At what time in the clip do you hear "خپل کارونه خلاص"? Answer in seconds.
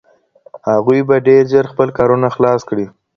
1.71-2.61